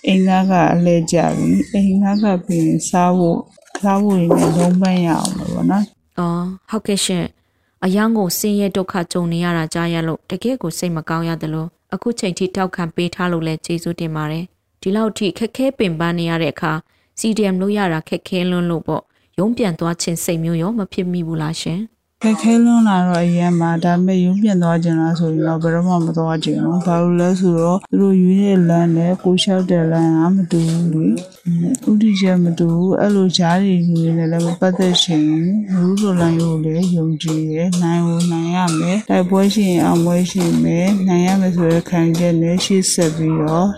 [0.06, 3.38] အိမ်သားကအလဲကြပြီအိမ်သားကပြင်စားဖို့
[3.82, 5.84] စားဖို့ရင်းနဲ့လုံးပန်းရအောင်လို့ပေါ့နော်။
[6.18, 7.24] အော်ဟုတ်ကဲ့ရှင်။
[7.84, 14.44] အယောင်ကိုဆင်းရဲဒုက္ခကြုံနေရတာကြားရလို့တကယ့်ကိုစိတ်မကောင်းရတယ်လို့ အခုချိန်ထိတောက်ခံပေးထားလို့လဲကျေးဇူးတင်ပါတယ်။
[14.82, 16.72] ဒီလောက်ထိခက်ခဲပင်ပန်းနေရတဲ့အခါ
[17.20, 19.02] CDM လို့ရတာခက်ခဲလွန်းလို့ပေါ့။
[19.38, 21.80] ရုံးပြန်သွားခြင်းစိတ်မျိုးရောမဖြစ်မိဘူးလားရှင်။
[22.22, 31.08] ခက်ခဲလွန်းလာတော့အရင်မှာဒါပေမဲ့ရုံးပြန်သွားကြလားဆိုရင်တော့ဘယ်တော့မှမသွားကြဘူး။ဘာလို့လဲဆိုတော့သူတို့ရွေးတဲ့လမ်းနဲ့ကိုလျှောက်တဲ့လမ်းကမတူဘူးလေ။
[31.90, 35.22] ဥတီချက်မတူဘူးအဲ့လိုကြားရည်တွေနဲ့လည်းမပတ်သက်ရှင်
[35.72, 43.68] ဘူး။လူလိုလမ်းရိုးလည်းယုံကြည်ရနိုင်ကိုနိုင်ရမယ်။တိုက်ပွဲရှင်အောင်ပွဲရှင်မယ်။နိုင်ရမယ်ဆိုတဲ့ခံချက်နဲ့ရှေ့ဆက်ပြီးတော့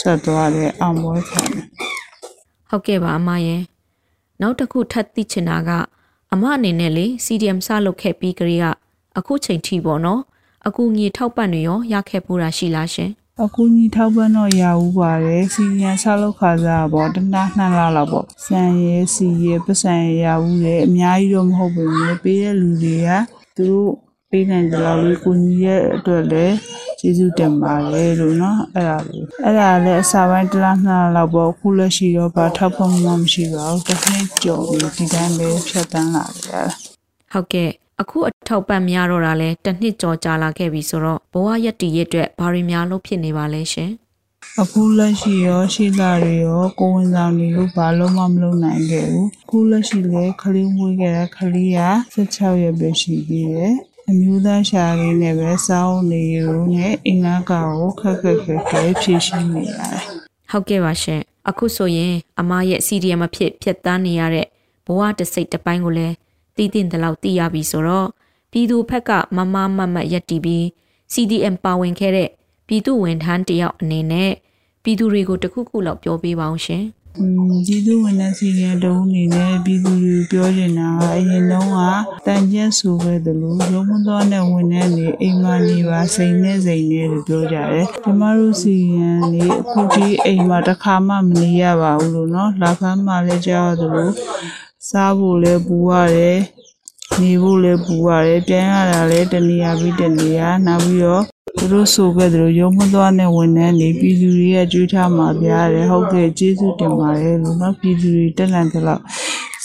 [0.00, 1.64] ဆက်သွားတဲ့အောင်ပွဲခံတယ်။
[2.68, 3.62] ဟုတ်ကဲ့ပါအမရဲ့
[4.40, 5.70] နောက်တစ်ခုထပ်သိချင်တာက
[6.32, 8.66] အမအနေနဲ့လေ CDM စလုပ်ခဲ့ပြီးကလေးက
[9.18, 10.20] အခုချိန်ထိပေါ့နော်
[10.66, 13.10] အခုငွေထောက်ပံ့တွေရောရခဲ့ပူတာရှိလားရှင်
[13.42, 23.08] အကူကြီးထောက်ပံ့တော့ရဦးပါတယ်စီရန်ဆောက်လောက်ခါစားပေါ့တနက်နှစ်လလောက်ပေါ့စံရဲစီရဲပတ်စံရရဦးတယ်အများကြီးတော့မဟုတ်ဘူးလေပေးတဲ့လူတွေက
[23.56, 23.90] သူတို့
[24.30, 26.56] ပေးနိုင်ကြလောက်လေးကိုကြီးရဲ့အတွက်လည်း
[27.00, 36.62] ကျေးဇူးတင်ပါတယ်လို့နော်အဲ့ဒါလေးအဲ့ဒါလည်းအစာပိုင်းတစ်လားနှစ်လလောက်ပေါ့ခုလက်ရှိတော့ဘာထောက်ပံ့မှမရှိပါဘူးတစ်နှစ်ကျော်ပြီဒီတိုင်းပဲဖြတ်တန်းလာကြတာ
[37.32, 43.90] ဟုတ်ကဲ့အခုအထောက်ပံ့များတော့တာလဲတစ်နှစ်ကျော်ကြာလာခဲ့ပြီဆိုတော့ဘဝရက်တည်ရဲ့အတွက်ဘာတွေများလို့ဖြစ်နေပါလဲရှင်
[44.60, 51.80] အခုလက်ရှိရောရှိလာတွေရောကိုဝင်ဆောင်နေလို့ဘာလို့မှမလုပ်နိုင်ခဲ့ဘူးအခုလက်ရှိလေခလေးမွေးခဲ့တဲ့ခလေးက
[52.14, 53.74] 16ရက်ပဲရှိသေးတယ်
[54.10, 60.02] အမျိုးသားရှာလေးနဲ့ပဲစောင်းနေရုံနဲ့အင်္ဂါကောင်ကိုခက်ခက်ခက်ခဲဖြည့်ရှင်းနေရတယ်
[60.50, 64.46] ဟုတ်ကဲ့ပါရှင်အခုဆိုရင်အမရဲ့ CDM အဖြစ်ဖြတ်တန်းနေရတဲ့
[64.86, 66.14] ဘဝတစ်စိတ်တစ်ပိုင်းကိုလည်း
[66.56, 68.08] တည်တည်တဲ့လောက်သိရပြီဆိုတော့
[68.52, 70.64] ပြည်သူဖက်ကမမမတ်မတ်ရက်တီပြီး
[71.12, 72.30] CDM ပါဝင်ခဲ့တဲ့
[72.68, 74.32] ပြည်သူဝန်ထမ်းတယောက်အနေနဲ့
[74.82, 76.84] ပြည်သူတွေကိုတခုခုလောက်ပြောပေးပါအောင်ရှင်
[77.18, 81.78] ပြည်သူဝန်ထမ်းစီရင်တုံးအနေနဲ့ပြည်သူတွေပြောချင်တာအရင်လုံးက
[82.26, 94.12] တန်ကျက်ဆိုပဲတလို့ရုံးမတော်နဲ့ဝန်ထမ်းတွေအိမ်မှာနေပါစိန်နဲ့စိန်နဲ့လို့ပြောကြတယ်ကျမတို့စီရင်နေအခုဒီအိမ်မှာတစ်ခါမှမနေရပါဘူးလို့နော်လာဖမ်းမှလည်းကြောက်တယ်လို့
[94.90, 96.38] စားဖို့လည်းပူရတယ်
[97.20, 101.24] နေဖို့လည်းပူရတယ်ပြန်ရတာလည်းတနေရာပြီးတနေရာနောက်ပြီးတော့
[101.56, 109.02] သူတို့ဆိုခဲ့သလိုရုံမသွားနဲ့ဝင်နေနေပြည်သူတွေရဲ့ကြွေးထားမှာပြရတယ်ဟုတ်ကဲ့ကျေးဇူးတင်ပါတယ်လို့နော်ပြည်သူတွေတက်နိုင်တဲ့လောက်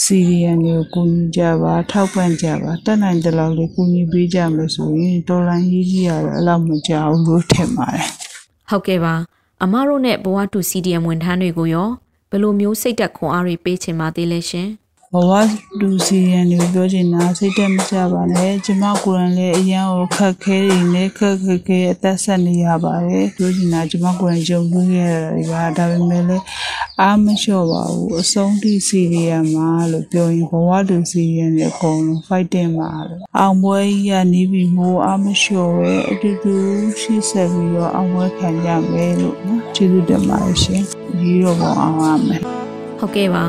[0.01, 8.07] စီရီယန်တွေကိုကူညီကြပါထောက်ပံ့ကြပါတက်နိုင်တဲ့လောက်လေးကူညီပေးကြမယ်ဆိုရင်တော်လိုင်းရေးကြီးရတော့အဲ့လောက်မကြောက်ဘူးလို့ထင်ပါတယ်
[8.69, 9.15] ဟုတ်ကဲ့ပါ
[9.63, 11.89] အမတို့နဲ့ဘဝတူ CDM ဝန်ထမ်းတွေကိုရော
[12.29, 14.67] ဘယ်လိုမျိုးစိတ်သက်ခွန်အားတွေပေးချင်ပါသေးလဲရှင်
[15.15, 15.31] ဘဝ
[15.79, 26.43] လူစီရန်တွေပြောချင်တာစိတ်တက်မကြပါနဲ့ကျမကိုယ်တိုင်လည်းအရန်ကိုခက်ခဲနေနဲ့ခက်ခက်ခဲအသက်ဆက်နေရပါတယ်ပြောချင်တာကျမကိုယ်တိုင်ကြုံတွေ့ရတာတွေကဒါပေမဲ့လည်း
[27.01, 36.55] အားမလျှော့ပါဘူးအဆုံးထိစီရီယန်မှာလို့ပြောရင်ဘဝလူစီရန်တွေအကုန်လုံး fighting ပါလို့အောင်ပွဲကြီးကနေပြီးမိုးအားမလျှော့ပဲအတူတူ
[37.01, 40.83] ရှိဆက်ပြီးတော့အောင်ပွဲခံကြမယ်လို့နော်ကျေးဇူးတင်ပါတယ်ရှင်
[41.19, 42.41] ဒီတော့ပေါ်အောင်ပါမယ်
[42.99, 43.45] ဟုတ်ကဲ့ပါ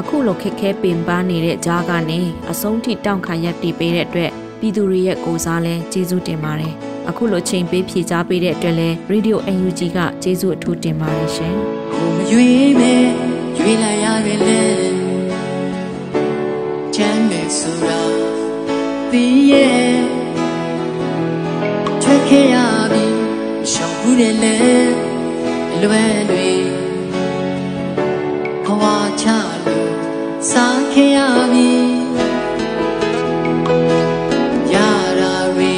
[0.00, 6.74] အခုလိုခက်ခဲပင်ပန်းနေတဲ့ကြားကနေအဆုံးထိတောင့်ခံရပ်တည်ပေးတဲ့အတွက်ပြည်သူတွေရဲ့ကိုစားလဲကျေးဇူးတင်ပါတယ်
[7.08, 11.54] အခုလိုချိန်ပေးဖြေချပေးတဲ့အတွက်လဲ Radio UNG ကကျေးဇူးအထူးတင်ပါတယ်ရှင်
[11.92, 12.94] ကိုမရွေးမဲ
[13.58, 14.60] ရွေးလိုက်ရတယ်လေ
[16.94, 18.00] ချမ်းမဲဆိုတာ
[19.10, 19.94] သိရဲ့
[22.02, 22.56] ထွက်ခဲ့ရ
[22.92, 23.04] ပြီ
[23.72, 24.56] ရှောင်ဘူးတယ်လေ
[25.82, 26.50] လွယ်တွေ
[28.66, 29.26] ခွာချ
[29.64, 29.79] လို့
[30.48, 31.18] စားခင်ရ
[31.52, 31.70] ပြီ
[34.72, 34.74] ရ
[35.20, 35.74] တာတွေ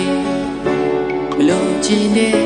[1.37, 2.42] မလို့ချင်တဲ့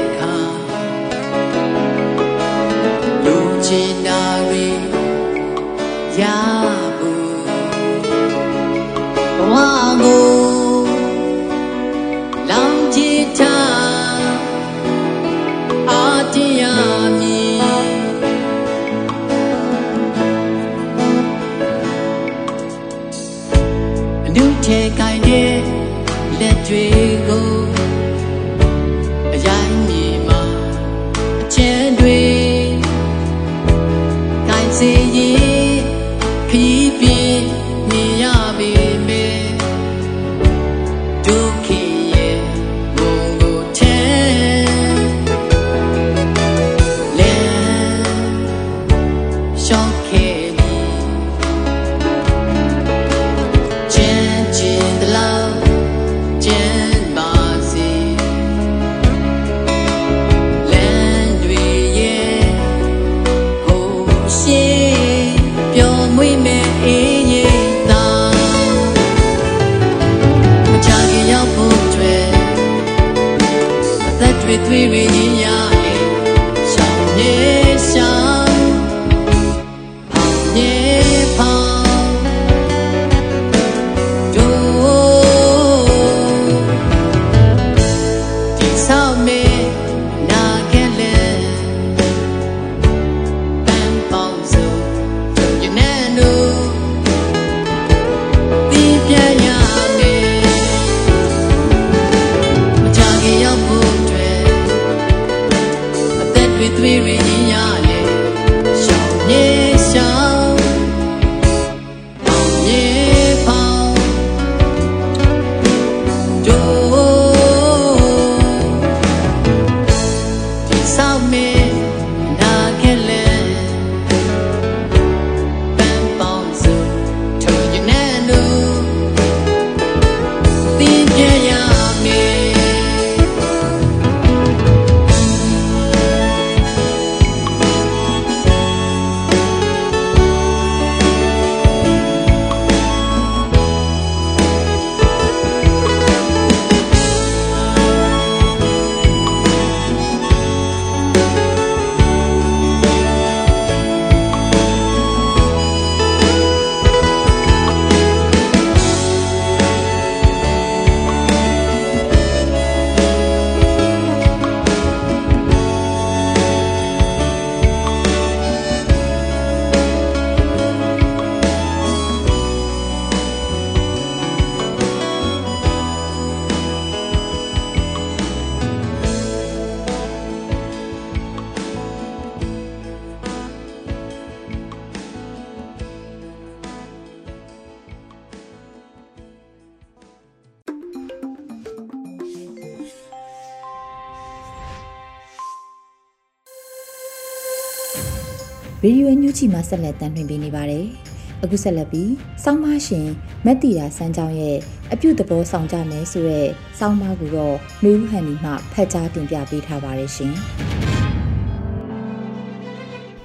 [199.37, 200.87] ချီမှာဆက်လက်တမ်းတွင်ပေးနေပါတယ်။
[201.43, 202.13] အခုဆက်လက်ပြီး
[202.45, 203.09] စောင်းမရှင်
[203.45, 204.57] မက်တီတာစမ်းကြောင်းရဲ့
[204.93, 210.35] အပြုတ်သဘောဆောင်ကြမယ်ဆိုရက်စောင်းမကူတော့နှွေးဦးဟန်နီမှဖတ်ကြားတင်ပြပေးထားပါတယ်ရှင်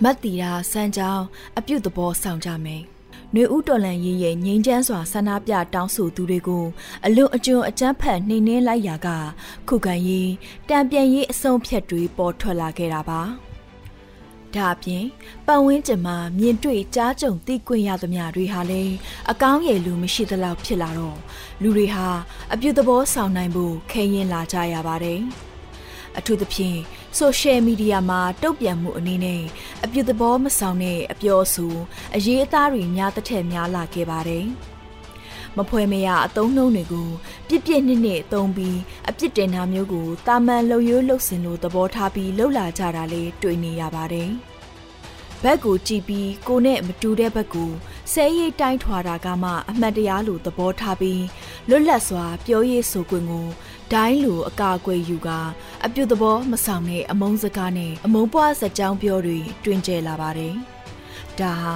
[0.04, 1.24] မတ်တီရာစမ်းကြောင်း
[1.58, 2.84] အပြုတ်သဘောဆောင်ကြမယ်။
[3.34, 6.66] နှွေဦးတော်လန်ရေးရဲ့ငိမ့်ချမ်းစွာဆန္ဒပြတောင်းဆိုသူတွေကို
[7.06, 9.08] အလွန်အကျွံအကြမ်းဖက်နှိမ်နင်းလိုက်ရာက
[9.68, 10.32] ခုခံရေး
[10.70, 13.22] တံပြန်ရေးအဆုံးဖြတ်တွေပေါ်ထွက်လာခဲ့တာပါ။
[14.56, 15.06] ဒါအပြင်
[15.48, 18.94] ပတ်ဝန်းကျင်မှာမြင်တွေ့ကြားကြုံသိခွင့်ရသမျှတွေဟာလည်း
[19.32, 21.18] အကောင်းရည်လူမရှိသလောက်ဖြစ်လာတော့
[21.62, 22.08] လူတွေဟာ
[22.54, 25.22] အပြုတ်သဘောဆောင်နိုင်ဖို့ခဲရင်လာကြရပါတယ်။
[26.18, 26.80] အထူးသဖြင့်
[27.18, 29.42] ဆိုရှယ်မီဒီယာမှာတုတ်ပြန်မှုအနေနဲ့
[29.84, 31.74] အပြုသဘောမဆောင်တဲ့အပြောအဆို
[32.16, 34.48] အရေးအသားတွေများတစ်ထက်များလာခဲ့ပါတယ်။
[35.58, 37.10] မဖွဲမရအသုံးနှုန်းတွေကို
[37.48, 38.78] ပြစ်ပြစ်နစ်နစ်အသုံးပြီး
[39.10, 44.32] အပြစ်တင်တာမျိုးကိုတာမန်လှုပ်ရိုးလှုပ်စင်လို့သဘောထားပြီးလှုပ်လာကြတာလေးတွေ့နေရပါတယ်။
[45.44, 47.72] ဘက်ကိုကြည့်ပြီးကိုနဲ့မတူတဲ့ဘက်ကို
[48.14, 51.24] ဆဲရိတ်တိုင်းထွာတာကမှအမှတ်တရားလိုသဘောထားပြီး
[51.70, 53.48] လွတ်လပ်စွာပြောရေးဆိုခွင့်ကို
[53.92, 55.30] ဒိုင်းလိုအကာအကွယ်ယူက
[55.86, 60.56] အပြုသဘောမဆောင်တဲ့အမုန်းစကားနဲ့အမုန်းပွားစကြောင်းပြောတွေတွင်ကျဲလာပါတယ်။
[61.40, 61.76] ဒါဟာ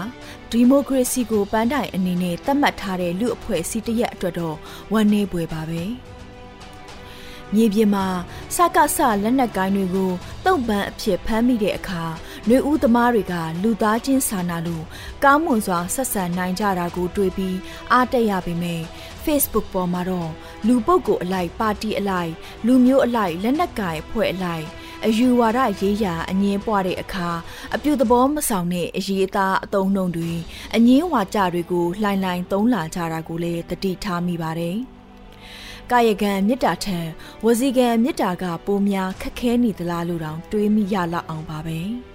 [0.58, 4.58] ဒီမိုကရေစီကိုပန်းတိုင်အနေနဲ့သတ်မှတ်ထားတဲ့လူအဖွဲ့အစည်းတစ်ရက်အတွက်တော့
[4.94, 5.84] ဝန်နေပွေပါပဲ။
[7.54, 8.08] မြေပြင်မှာ
[8.56, 10.12] စကစလက်နက်ကိုင်းတွေကို
[10.46, 12.04] တုံ့ပန်းအဖြစ်ဖမ်းမိတဲ့အခါ
[12.48, 14.86] နှွေဦးသမားတွေကလူသားချင်းစာနာလို့
[15.24, 17.58] ကောင်းမွန်စွာဆက်ဆံနိုင်ကြတာကိုတွေ့ပြီး
[17.92, 18.84] အားတက်ရပေမယ့်
[19.24, 20.32] Facebook ပေါ်မှာတော့
[20.68, 22.32] လူပုဂ္ဂိုလ်အလိုက်ပါတီအလိုက်
[22.66, 24.66] လူမျိုးအလိုက်လက်နက်ကိုင်အဖွဲ့အလိုက်
[25.04, 27.30] အယူဝါဒရေးရာအငင်းပွားတဲ့အခါ
[27.76, 30.32] အပြုသဘောမဆောင်တဲ့အရေးအသားအတုံးနှုံတွေ
[30.76, 34.78] အငင်းဝါကြတွေကိုလှိုင်လှိုင်သုံးလာကြတာကိုလည်းတတိထားမိပါတယ်။
[35.92, 37.00] ကာယကံမေတ္တာထံ
[37.46, 41.80] ဝစီကံမေတ္တာကပိုများခက်ခဲနေသလားလို့တောင်တွေးမိရလောက်အောင်ပါပဲ။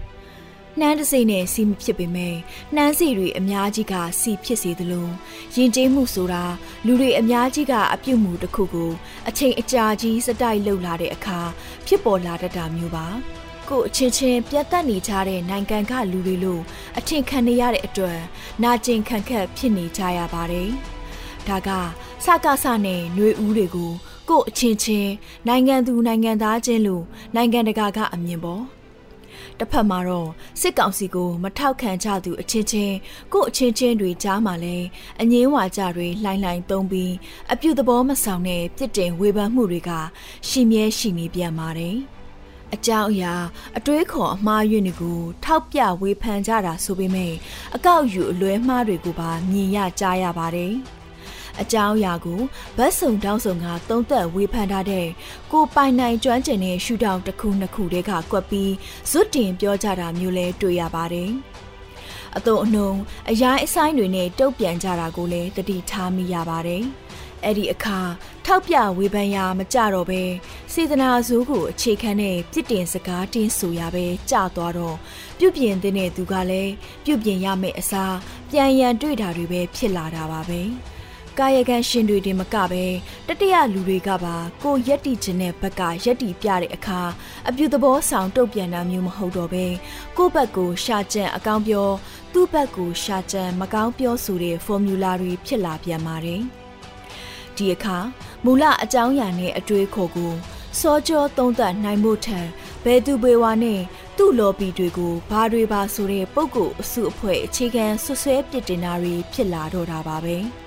[0.81, 2.37] နှမ်းတစိမ့်နဲ့စီမဖြစ်ပေမဲ့
[2.75, 5.09] နှမ်းစီတွေအများကြီးကစီဖြစ်စေသလို
[5.55, 6.45] ရင်ကျေးမှုဆိုတာ
[6.87, 8.91] လူတွေအများကြီးကအပြုတ်မှုတစ်ခုကို
[9.29, 11.41] အချိန်အကြာကြီးစတိုက်လှုပ်လာတဲ့အခါ
[11.87, 13.07] ဖြစ်ပေါ်လာတတ်တာမျိုးပါ
[13.69, 16.63] ကိုအချင်းချင်းပြတ်တက်နေကြတဲ့နိုင်ငံကလူတွေလို့
[16.99, 18.19] အထင်ခံနေရတဲ့အတွက်
[18.63, 20.71] နာကျင်ခံခက်ဖြစ်နေကြရပါတယ်
[21.49, 21.69] ဒါက
[22.25, 23.93] စကားစနဲ့ຫນွေဦးတွေကို
[24.29, 25.13] ကိုအချင်းချင်း
[25.49, 28.80] နိုင်ငံသူနိုင်ငံသားချင်းလို့နိုင်ငံတကာကအမြင်ပေါ်
[29.61, 32.97] တစ်ဖက်မှာတော့စစ်ကောင်စီကိုမထောက်ခံကြသူအချင်းချင်း
[33.33, 34.77] ကို့အချင်းချင်းတွေကြားမှာလဲ
[35.21, 37.13] အငင်းဝါကြတွေလှိုင်းလှိုင်းသုံးပြီး
[37.53, 39.91] အပြုသဘောမဆောင်တဲ့ပြစ်တင်ဝေဖန်မှုတွေက
[40.49, 41.97] ရှိမြဲရှိနေပြန်ပါတယ်
[42.75, 43.35] အကြောင်းအရာ
[43.77, 47.33] အတွေးခေါ်အမှားယွင်းတွေကိုထောက်ပြဝေဖန်ကြတာဆိုပေမဲ့
[47.75, 50.75] အကောက်ယူအလွဲမှားတွေကိုပါမြင်ရကြားရပါတယ်။
[51.63, 52.41] အကြောင်းအရာကို
[52.77, 55.07] ဗတ်စုံတောင်းစုံကသုံးသက်ဝေဖန်ထားတဲ့
[55.53, 58.73] ကိုပိုင်နိုင်ကျွမ်းကျင်တဲ့ရှူတောင်တစ်ခုနှစ်ခုတည်းကကွက်ပြီး
[59.11, 61.31] ဇွတ်တင်ပြောကြတာမျိုးလဲတွေ့ရပါတယ်။
[62.37, 62.91] အတုံအနှုံ
[63.31, 66.85] အရိုင်းအဆိုင်တွေနဲ့တုတ်ပြန်ကြတာကိုလည်းတတိထားမိရပါတယ်။
[67.45, 67.99] အဲ့ဒီအခါ
[68.47, 70.23] ထောက်ပြဝေဖန်ရာမကြတော့ပဲ
[70.73, 74.97] စေတနာဇိုးကိုအခြေခံတဲ့ပြစ်တင်စကားတင်းဆိုရပဲကြာသွားတော့
[75.39, 76.73] ပြုပြင်တဲ့သူကလည်း
[77.05, 78.17] ပြုပြင်ရမယ့်အစား
[78.51, 80.63] ပြန်ရန်တွေ့တာတွေပဲဖြစ်လာတာပါပဲ။
[81.39, 82.85] ကာယကံရှင်တွေတင်မကပဲ
[83.29, 87.01] တတရလူတွေကပါကိုရက်တီခြင်းတဲ့ဘက်ကရက်တီပြတဲ့အခါ
[87.49, 89.67] အပြုသဘောဆောင်တုတ်ပြန်တာမျိုးမဟုတ်တော့ပဲ
[90.17, 91.89] ကိုယ့်ဘက်ကိုရှာကြံအကောင်းပြော
[92.33, 96.43] သူ့ဘက်ကိုရှာကြံမကောင်းပြောဆိုတဲ့ဖော်မြူလာတွေဖြစ်လာပြန်ပါတယ်
[97.57, 97.99] ဒီအခါ
[98.45, 100.33] မူလအကြောင်းအရာနဲ့အတွေးခေါ်ကို
[100.81, 102.41] စောကြောသုံးသပ်နိုင်မှုထံ
[102.85, 103.81] ဘယ်သူပေဝါနဲ့
[104.17, 110.39] သူ့လော်ပီတွေကိုဘာတွေပါဆိုတဲ့ပုံကိုအစုအဖွဲ့အခြေခံဆွဆွဲပစ်တင်တာတွေဖြစ်လာတော့တာပါပဲ။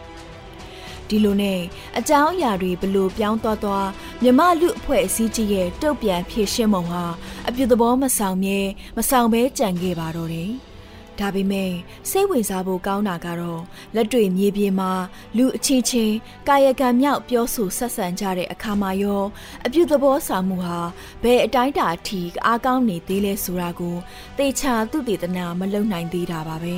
[1.09, 1.61] ဒီလိုနဲ့
[1.97, 3.87] အကြောင်းအရာတွေဘလို့ပြောင်းသွားသွား
[4.23, 7.03] မြမလူအဖွဲ့အစည်းကြီးရဲ့တုတ်ပြန်ဖြည့်ရှင်းပုံဟာ
[7.47, 8.59] အပြုသဘောမဆောင်မြဲ
[8.97, 10.51] မဆောင်ဘဲကြံခဲ့ပါတော့တယ်။
[11.19, 11.71] ဒါပေမဲ့
[12.09, 13.61] စိတ်ဝင်စားဖို့ကောင်းတာကတော့
[13.95, 14.91] လက်တွေ့မြေပြင်မှာ
[15.37, 16.15] လူအချင်းချင်း
[16.47, 19.23] ကာယကံမြောက်ပြောဆိုဆက်ဆံကြတဲ့အခါမှာရော
[19.65, 20.79] အပြုသဘောဆောင်မှုဟာ
[21.23, 23.95] ဘယ်အတိုင်းတာအထိအားကောင်းနေသေးလဲဆိုတာကို
[24.37, 26.75] သေချာသူတည်တနာမလုံနိုင်သေးတာပါပဲ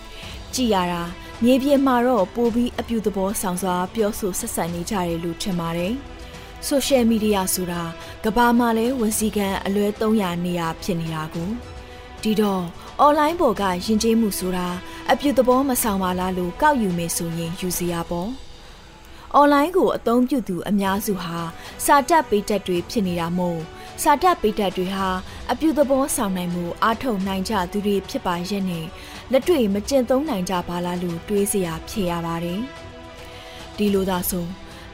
[0.54, 1.02] ။ကြည်ရတာ
[1.46, 5.94] မြေပြင်မှာတော့ပိုပြီးအပြူသဘောဆောင်စွာပြောဆိုဆက်ဆံနေကြတယ်လို့ထင်ပါတယ်။
[6.68, 7.82] social media ဆိုတာ
[8.24, 11.50] ကဘာမှလည်းဝန်စီကံအလွဲ300နေရာဖြစ်နေတာကို
[12.22, 12.64] ဒီတော့
[13.06, 14.68] online ပေါ်ကယဉ်ကျေးမှုဆိုတာ
[15.10, 18.30] အပြူသဘောမဆောင်ပါလားလို့ကောက်ယူမယ်ဆိုရင်ယူစီရပေါ့။
[19.40, 21.38] online ကိုအသုံးပြုသူအများစုဟာ
[21.84, 23.60] စာတက်ပေးတက်တွေဖြစ်နေတာမို့
[24.02, 25.08] စာတက်ပေးတက်တွေဟာ
[25.50, 28.86] အပြူသဘောဆောင်နိုင်မှုအားထုတ်နိုင်ကြသူတွေဖြစ်ပါရဲ့နဲ့
[29.32, 32.60] လက်တွေ့မကျင့်သုံးနိုင်ကြပါလားလို့တွေးစရာဖြစ်ရပါတယ်။
[33.76, 34.46] ဒီလိုသာဆို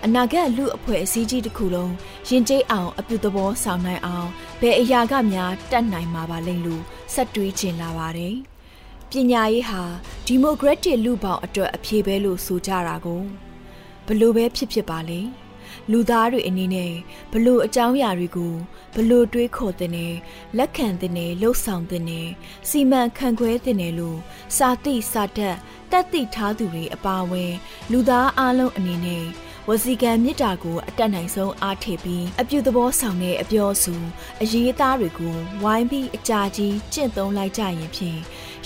[0.04, 1.92] အနာဂတ်လူအဖွဲ့အစည်းကြီးတစ်ခုလုံး
[2.28, 4.28] ရင်ကျေးအောင်အပြုသဘောဆောင်နိုင်အောင်
[4.60, 6.82] ဘယ်အရာကများတတ်နိုင်မှာပါလိမ့်လို့
[7.14, 8.34] ဆက်တွေးချင်လာပါတယ်။
[9.10, 9.82] ပညာရေးဟာ
[10.26, 13.22] ဒီမိုကရက်တစ်လူပေါင်းအတွက်အဖြေပဲလို့ဆိုကြတာကို
[14.06, 15.20] ဘလို့ပဲဖြစ်ဖြစ်ပါလေ။
[15.90, 16.92] လူသားတွေအနေနဲ့
[17.32, 18.54] ဘလို့အကြောင်းအရာတွေကို
[18.94, 20.14] ဘလို့တွေးခေါ်တဲ့နဲ့
[20.58, 22.28] လက်ခံတဲ့နဲ့လှုပ်ဆောင်တဲ့နဲ့
[22.68, 24.18] စီမံခန့်ခွဲတဲ့နဲ့လို့
[24.56, 25.56] စာတိစာတတ်
[25.90, 27.52] တက်တိထားသူတွေအပါအဝင်
[27.92, 29.26] လူသားအလုံးအနေနဲ့
[29.68, 33.94] ဝစီကံမြစ်တာကိုအတက်နိုင်ဆုံးအားထည့်ပြီးအပြုသဘောဆောင်တဲ့အပြောစု
[34.42, 38.18] အရေးသားတွေကိုဝိုင်းပြီးအကြာကြီးကျင့်သုံးလိုက်ကြရင်ဖြင့်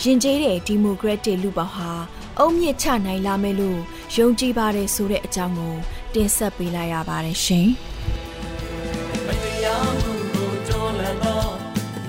[0.02, 1.90] ရင်ကျေးတဲ့ဒီမိုကရက်တစ်လူပေါင်းဟာ
[2.38, 3.80] အုံမြင့်ချနိုင်လာမယ်လို့
[4.16, 5.76] ယုံကြည်ပါတယ်ဆိုတဲ့အကြောင်းကို
[6.14, 7.68] တင်ဆက်ပေးလိုက်ရပါတယ်ရှင်။
[9.26, 11.50] မတရားမှုကိုကြောလန်တော့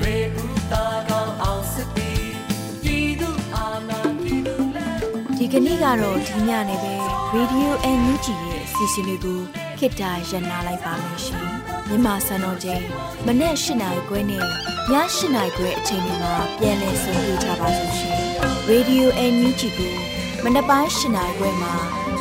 [0.02, 2.32] ရေဦးတာကောင်းအောင်စစ်ပြီး
[2.84, 4.98] ပြည်သူအာဏာပြည်သူလက်
[5.38, 6.96] ဒီကနေ့ကတော့ဒီညနေပဲ
[7.36, 9.40] Radio NUG ရဲ့အစီအစဉ်လေးကို
[9.80, 11.46] ခေတ္တရနာလိုက်ပါမယ်ရှင်။
[11.88, 12.84] မြန်မာစံတော်ချိန်
[13.26, 14.46] မနေ့၈နိုင်ခွဲနဲ့ည
[14.90, 14.96] ၈
[15.36, 18.16] နိုင်ခွဲအချိန်တွေမှာပြန်လည်ဆုံတွေ့ကြပါလို့ရှင်။
[18.72, 19.94] Radio NUG ကို
[20.44, 21.74] မနက်ပိုင်း၈နိုင်ခွဲမှာ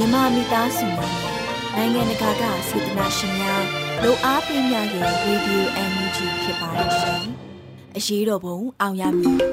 [0.00, 1.16] မြန်မာမိသားစုများ
[1.76, 3.64] နိုင်ငံတကာကစေတနာရှင်များ
[4.02, 7.24] လိုအားပေးများရဲ့ Radio NUG ဖြစ်ပါတယ်ရှင်။
[7.96, 9.38] အရေးတော်ပုံအောင်ရမည်။